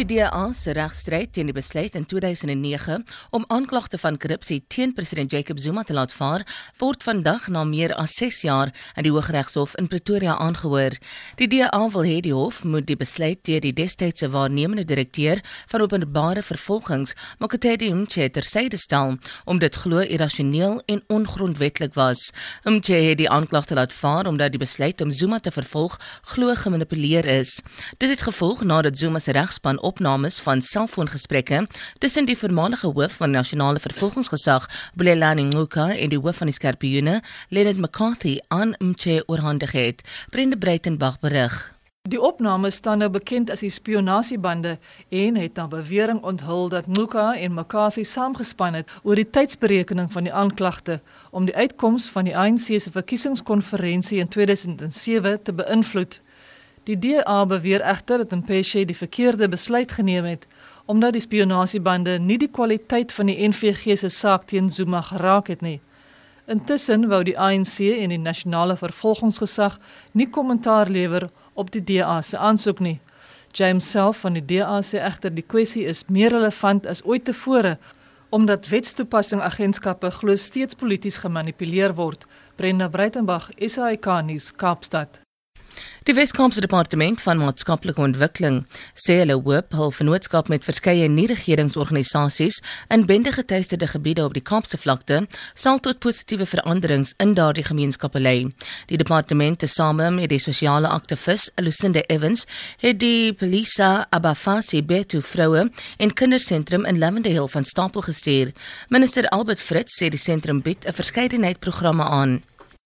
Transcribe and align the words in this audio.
Die 0.00 0.16
DA 0.16 0.46
se 0.56 0.72
regstryd 0.72 1.34
teen 1.36 1.50
die 1.50 1.52
besluit 1.52 1.92
in 1.98 2.06
2009 2.08 3.02
om 3.36 3.42
aanklagte 3.52 3.98
van 4.00 4.16
korrupsie 4.16 4.62
teen 4.72 4.94
president 4.96 5.32
Jacob 5.32 5.58
Zuma 5.60 5.82
te 5.84 5.92
laat 5.92 6.14
vaar, 6.16 6.40
word 6.80 7.02
vandag 7.04 7.50
na 7.52 7.66
meer 7.68 7.92
as 8.00 8.14
6 8.16 8.38
jaar 8.46 8.72
aan 8.94 9.04
die 9.04 9.12
Hooggeregshof 9.12 9.74
in 9.76 9.90
Pretoria 9.92 10.38
aangehoor. 10.40 10.96
Die 11.36 11.48
DA 11.52 11.82
wil 11.92 12.08
hê 12.08 12.14
die 12.24 12.32
hof 12.32 12.62
moet 12.64 12.86
die 12.88 12.96
besluit 12.96 13.42
deur 13.44 13.60
die 13.60 13.74
destydse 13.76 14.30
waarnemende 14.32 14.86
direkteur 14.88 15.42
van 15.68 15.84
openbare 15.84 16.40
vervolgings, 16.48 17.12
Mokotedi 17.38 17.92
Mche, 17.92 18.30
tersyde 18.32 18.80
stel, 18.80 19.18
om 19.44 19.60
dit 19.60 19.76
glo 19.82 20.00
irrasioneel 20.00 20.80
en 20.86 21.04
ongrondwetlik 21.12 21.92
was. 22.00 22.30
Mche 22.64 23.02
het 23.10 23.20
die 23.20 23.28
aanklagte 23.28 23.76
laat 23.76 23.92
vaar 23.92 24.32
omdat 24.32 24.56
die 24.56 24.64
besluit 24.64 25.04
om 25.04 25.12
Zuma 25.12 25.44
te 25.44 25.52
vervolg 25.52 26.00
glo 26.32 26.56
gemanipuleer 26.56 27.28
is. 27.36 27.60
Dit 27.98 28.08
het 28.16 28.24
gevolg 28.30 28.64
nadat 28.64 28.96
Zuma 28.96 29.20
se 29.20 29.36
regspan 29.36 29.82
opnames 29.90 30.38
van 30.44 30.62
selfoongesprekke 30.62 31.64
tussen 31.98 32.28
die 32.28 32.38
voormalige 32.38 32.92
hoof 32.94 33.18
van 33.22 33.34
nasionale 33.34 33.82
vervolgingsgesag, 33.82 34.68
Bulelani 34.94 35.48
Nguka, 35.48 35.90
en 35.96 36.14
die 36.14 36.20
hoof 36.20 36.42
van 36.42 36.52
die 36.52 36.56
skerpioene, 36.56 37.18
Leonard 37.50 37.82
McCarthy, 37.82 38.38
aan 38.48 38.76
Mche 38.78 39.22
oorhandig 39.26 39.74
het. 39.74 40.06
Brenda 40.30 40.56
Breitenberg 40.56 41.20
berig. 41.20 41.58
Die 42.08 42.20
opnames 42.20 42.74
staan 42.80 43.02
nou 43.02 43.10
bekend 43.12 43.50
as 43.52 43.60
die 43.60 43.70
spionasiebande 43.70 44.78
en 45.12 45.36
het 45.36 45.58
na 45.60 45.66
bewering 45.68 46.22
onthul 46.24 46.70
dat 46.72 46.86
Nguka 46.88 47.34
en 47.36 47.52
McCarthy 47.54 48.06
saamgespan 48.08 48.78
het 48.78 48.88
oor 49.02 49.20
die 49.20 49.28
tydsberekening 49.30 50.08
van 50.12 50.24
die 50.24 50.32
aanklagte 50.32 51.00
om 51.30 51.44
die 51.44 51.56
uitkoms 51.56 52.08
van 52.08 52.24
die 52.24 52.36
ANC 52.36 52.72
se 52.80 52.90
verkiesingskonferensie 52.90 54.18
in 54.18 54.28
2007 54.28 55.42
te 55.42 55.52
beïnvloed. 55.52 56.20
Die 56.88 56.96
DA 56.98 57.44
beweer 57.46 57.82
egter 57.84 58.22
dat 58.24 58.30
Mpeshe 58.30 58.84
die 58.84 58.96
verkeerde 58.96 59.48
besluit 59.48 59.92
geneem 59.92 60.24
het 60.24 60.46
omdat 60.90 61.12
die 61.12 61.22
spionasiebande 61.22 62.16
nie 62.18 62.38
die 62.38 62.48
kwaliteit 62.50 63.12
van 63.12 63.28
die 63.30 63.48
NVG 63.48 63.94
se 63.98 64.08
saak 64.10 64.48
teen 64.50 64.70
Zuma 64.70 65.02
geraak 65.06 65.46
het 65.52 65.60
nie. 65.62 65.80
Intussen 66.50 67.06
wou 67.08 67.20
die 67.22 67.36
ANC 67.38 67.76
en 67.78 68.10
die 68.10 68.18
nasionale 68.18 68.74
vervolgingsgesag 68.80 69.78
nie 70.18 70.26
kommentaar 70.26 70.90
lewer 70.90 71.28
op 71.54 71.70
die 71.70 71.84
DA 71.84 72.18
se 72.22 72.38
aansoek 72.38 72.80
nie. 72.80 72.98
James 73.52 73.90
self 73.90 74.24
van 74.24 74.34
die 74.34 74.44
DA 74.46 74.80
sê 74.82 74.98
egter 74.98 75.30
die 75.34 75.46
kwessie 75.46 75.86
is 75.86 76.04
meer 76.08 76.34
relevant 76.34 76.86
as 76.90 77.04
ooit 77.04 77.24
tevore 77.30 77.78
omdat 78.30 78.68
wetstoepassing 78.70 79.40
agentskappe 79.42 80.10
glo 80.10 80.36
steeds 80.36 80.74
polities 80.74 81.22
gemanipuleer 81.22 81.94
word. 81.98 82.26
Brenda 82.56 82.88
Breitenberg, 82.88 83.50
SAK 83.58 84.06
nuus, 84.22 84.52
Kaapstad. 84.54 85.20
Die 86.08 86.14
Weskaapse 86.14 86.62
Departement 86.64 87.20
van 87.20 87.36
Maatskaplike 87.36 88.00
Ontwikkeling 88.00 88.62
sê 88.96 89.18
hulle 89.18 89.34
hoop 89.36 89.74
hul 89.76 89.90
vennootskap 89.92 90.48
met 90.48 90.64
verskeie 90.64 91.10
nie-regeringsorganisasies 91.12 92.62
in 92.96 93.04
bendegetuisterde 93.04 93.84
gebiede 93.90 94.24
op 94.24 94.32
die 94.32 94.40
Kaapse 94.40 94.80
vlakte 94.80 95.18
sal 95.52 95.76
tot 95.84 96.00
positiewe 96.00 96.46
veranderings 96.48 97.12
in 97.20 97.34
daardie 97.36 97.66
gemeenskappe 97.68 98.16
lei. 98.16 98.48
Die 98.88 98.96
departement 98.96 99.60
tesame 99.60 100.08
met 100.16 100.32
die 100.32 100.40
sosiale 100.40 100.88
aktivis 100.88 101.50
Lucinda 101.60 102.00
Evans 102.08 102.46
het 102.80 102.96
die 103.04 103.34
Polisa 103.36 104.06
Abafasi 104.08 104.80
Betu 104.80 105.20
vroue 105.20 105.68
en 105.98 106.14
kindersentrum 106.16 106.88
in 106.88 106.98
Lavendale 106.98 107.48
van 107.48 107.68
stapel 107.68 108.08
gestuur. 108.08 108.54
Minister 108.88 109.28
Albert 109.28 109.60
Fritz 109.60 110.00
sê 110.00 110.08
die 110.08 110.24
sentrum 110.24 110.64
bied 110.64 110.88
'n 110.88 110.96
verskeidenheid 110.96 111.60
programme 111.60 112.08
aan. 112.08 112.40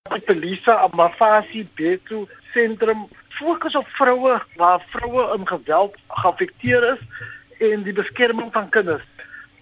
Polisa 0.05 0.85
Abafasi 0.85 1.67
Betu 1.77 2.27
sentrum 2.53 3.09
fokus 3.39 3.75
op 3.75 3.87
vroue 3.99 4.35
waar 4.57 4.85
vroue 4.93 5.25
in 5.37 5.47
geweld 5.49 5.97
geaffekteer 6.09 6.83
is 6.93 7.03
en 7.59 7.83
die 7.83 7.93
beskerming 7.93 8.53
van 8.53 8.69
kinders. 8.69 9.07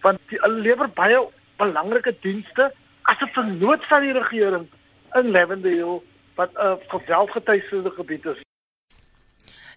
Want 0.02 0.18
hulle 0.26 0.60
lewer 0.66 0.90
baie 0.98 1.20
belangrike 1.62 2.16
dienste 2.26 2.72
as 3.02 3.22
'n 3.22 3.34
vernoot 3.38 3.86
van 3.86 4.02
die 4.02 4.12
regering 4.18 4.66
in 5.14 5.30
Lavendale 5.30 6.00
wat 6.34 6.50
'n 6.54 6.78
geweldgetuieerde 6.88 7.90
gebied 7.90 8.24
is 8.26 8.42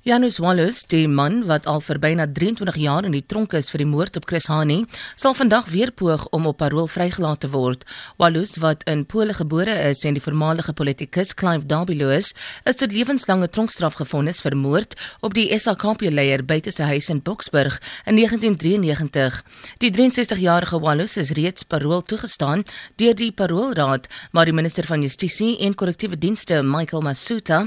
Janus 0.05 0.37
Wallace, 0.37 0.83
die 0.85 1.07
man 1.09 1.39
wat 1.49 1.65
al 1.65 1.79
vir 1.81 1.97
byna 1.97 2.27
23 2.29 2.75
jaar 2.77 3.07
in 3.07 3.15
die 3.15 3.23
tronk 3.25 3.55
is 3.57 3.71
vir 3.73 3.81
die 3.81 3.87
moord 3.89 4.19
op 4.19 4.27
Chris 4.29 4.45
Hani, 4.51 4.83
sal 5.17 5.33
vandag 5.33 5.71
weer 5.73 5.89
poog 5.89 6.27
om 6.29 6.45
op 6.45 6.59
parol 6.59 6.85
vrygelaat 6.85 7.39
te 7.41 7.49
word. 7.49 7.81
Wallace, 8.21 8.59
wat 8.61 8.85
in 8.85 9.01
Pole 9.09 9.33
gebore 9.33 9.73
is 9.87 10.03
en 10.05 10.13
die 10.13 10.21
voormalige 10.21 10.75
politikus 10.77 11.33
Clive 11.33 11.65
Darbyloos, 11.65 12.35
is 12.69 12.77
tot 12.77 12.93
lewenslange 12.93 13.49
tronkstraf 13.49 13.97
gevonnis 13.97 14.43
vir 14.45 14.53
moord 14.53 14.93
op 15.25 15.33
die 15.33 15.47
SAKP-leier 15.57 16.45
buite 16.45 16.69
sy 16.69 16.91
huis 16.91 17.09
in 17.09 17.23
Boksburg 17.25 17.79
in 18.05 18.21
1993. 18.21 19.41
Die 19.81 19.89
63-jarige 19.89 20.83
Wallace 20.85 21.17
is 21.17 21.33
reeds 21.33 21.65
parol 21.65 22.05
toegestaan 22.05 22.61
deur 23.01 23.17
die 23.17 23.31
Paroolraad, 23.33 24.05
maar 24.37 24.45
die 24.45 24.53
minister 24.53 24.85
van 24.85 25.01
Justisie 25.01 25.55
en 25.65 25.73
Korrektiewe 25.73 26.21
Dienste, 26.21 26.61
Michael 26.61 27.01
Masuta, 27.09 27.63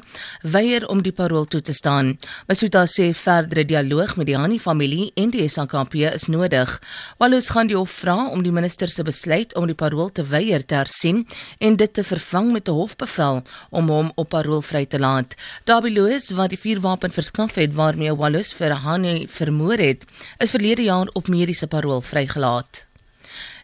weier 0.46 0.86
om 0.86 1.02
die 1.02 1.16
parol 1.24 1.50
toe 1.50 1.66
te 1.66 1.74
staan. 1.74 2.14
Masuta 2.48 2.84
sê 2.86 3.12
verdere 3.14 3.64
dialoog 3.64 4.16
met 4.16 4.26
die 4.26 4.36
Hani 4.36 4.58
familie 4.58 5.10
en 5.16 5.30
die 5.30 5.48
SAKP 5.48 5.94
is 6.08 6.26
nodig. 6.26 6.72
Walus 7.18 7.50
gaan 7.54 7.68
die 7.70 7.76
hof 7.76 7.90
vra 8.02 8.16
om 8.32 8.42
die 8.42 8.52
minister 8.52 8.88
se 8.88 9.02
besluit 9.02 9.54
om 9.54 9.66
die 9.66 9.76
parol 9.78 10.10
te 10.10 10.24
weier 10.24 10.64
te 10.66 10.74
hersien 10.74 11.26
en 11.58 11.76
dit 11.76 11.92
te 11.94 12.04
vervang 12.04 12.52
met 12.52 12.68
'n 12.68 12.78
hofbevel 12.80 13.42
om 13.70 13.88
hom 13.88 14.12
op 14.14 14.28
parol 14.28 14.62
vry 14.62 14.86
te 14.86 14.98
laat. 14.98 15.34
Dabiloos 15.64 16.30
wat 16.30 16.50
die 16.50 16.58
vuurwapen 16.58 17.10
verskaf 17.10 17.54
het 17.54 17.74
waarmee 17.74 18.16
Walus 18.16 18.52
vir 18.52 18.72
Hani 18.72 19.26
vermoor 19.28 19.78
het, 19.78 20.04
is 20.38 20.50
verlede 20.50 20.82
jaar 20.82 21.08
op 21.12 21.28
mediese 21.28 21.66
parol 21.66 22.00
vrygelaat. 22.00 22.87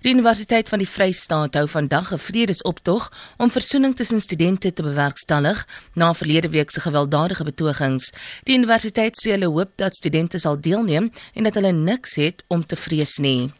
Die 0.05 0.13
Universiteit 0.13 0.69
van 0.69 0.83
die 0.83 0.89
Vrystaat 0.89 1.55
hou 1.57 1.65
vandag 1.69 2.13
'n 2.13 2.19
vredesoptog 2.19 3.13
om 3.37 3.51
versoening 3.51 3.97
tussen 3.97 4.21
studente 4.21 4.73
te 4.73 4.83
bewerkstellig 4.83 5.67
na 5.95 6.15
verlede 6.15 6.49
week 6.49 6.71
se 6.71 6.81
gewelddadige 6.81 7.45
betogings. 7.45 8.13
Die 8.43 8.57
universiteit 8.57 9.17
sê 9.17 9.31
hulle 9.31 9.47
hoop 9.47 9.71
dat 9.77 9.95
studente 9.95 10.39
sal 10.39 10.61
deelneem 10.61 11.11
en 11.35 11.43
dat 11.43 11.55
hulle 11.55 11.73
niks 11.73 12.15
het 12.15 12.45
om 12.49 12.67
te 12.67 12.77
vrees 12.77 13.17
nie. 13.17 13.53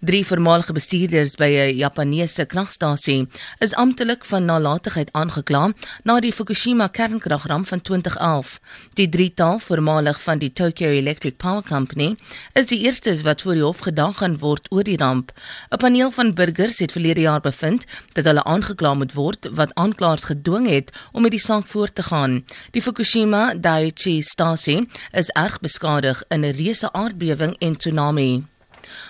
Drie 0.00 0.26
voormalige 0.26 0.72
bestuurders 0.72 1.34
by 1.36 1.50
'n 1.60 1.76
Japaneese 1.76 2.46
kragstasie 2.46 3.28
is 3.58 3.74
amptelik 3.74 4.24
van 4.24 4.44
nalatigheid 4.44 5.12
aangekla 5.12 5.72
na 6.04 6.20
die 6.20 6.32
Fukushima 6.32 6.86
kernkragramp 6.86 7.66
van 7.66 7.82
2011. 7.82 8.60
Die 8.94 9.08
drietal 9.08 9.58
voormalig 9.58 10.22
van 10.22 10.38
die 10.38 10.52
Tokyo 10.52 10.88
Electric 10.88 11.36
Power 11.36 11.62
Company 11.62 12.16
is 12.52 12.66
die 12.66 12.80
eerstes 12.80 13.22
wat 13.22 13.42
voor 13.42 13.54
die 13.54 13.62
hof 13.62 13.78
gedag 13.78 14.16
gaan 14.16 14.38
word 14.38 14.72
oor 14.72 14.82
die 14.82 14.96
ramp. 14.96 15.32
'n 15.70 15.76
Paneel 15.76 16.10
van 16.10 16.34
burgers 16.34 16.78
het 16.78 16.92
verlede 16.92 17.20
jaar 17.20 17.40
bevind 17.40 17.84
dat 18.12 18.24
hulle 18.24 18.44
aangekla 18.44 18.94
moet 18.94 19.12
word 19.12 19.48
wat 19.52 19.74
aanklaers 19.74 20.24
gedwing 20.24 20.68
het 20.68 20.90
om 21.12 21.22
met 21.22 21.30
die 21.30 21.40
saak 21.40 21.66
voort 21.66 21.94
te 21.94 22.02
gaan. 22.02 22.44
Die 22.70 22.82
Fukushima 22.82 23.54
Daiichi 23.54 24.22
stasie 24.22 24.88
is 25.12 25.28
erg 25.28 25.60
beskadig 25.60 26.24
in 26.28 26.40
'n 26.40 26.56
reuse 26.56 26.92
aardbewing 26.92 27.56
en 27.58 27.76
tsunami. 27.76 28.44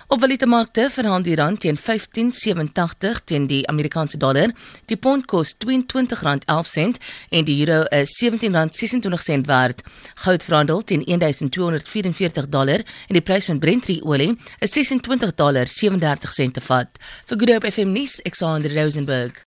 Op 0.07 0.21
valutamarkte 0.21 0.89
verhandel 0.91 1.23
die 1.23 1.37
rand 1.37 1.61
teen 1.61 1.79
15.87 1.79 3.25
teen 3.25 3.47
die 3.47 3.67
Amerikaanse 3.69 4.17
dollar. 4.17 4.51
Die 4.87 4.97
pond 4.97 5.27
kos 5.27 5.55
R22.11 5.55 6.99
en 7.31 7.45
die 7.45 7.59
euro 7.67 7.85
is 7.95 8.17
R17.26 8.25 9.47
werd. 9.47 9.83
Goud 10.15 10.45
verhandel 10.45 10.83
teen 10.85 11.05
1244 11.05 12.49
dollar 12.49 12.81
en 13.09 13.19
die 13.19 13.23
prys 13.23 13.47
van 13.47 13.59
Brent 13.59 13.89
olie 14.03 14.37
is 14.59 14.75
$26.37 14.77 16.51
per 16.53 16.63
vat. 16.63 16.99
Vir 17.27 17.39
Groep 17.45 17.65
FM 17.73 17.93
nuus, 17.95 18.19
Alexander 18.25 18.75
Rosenburg. 18.75 19.39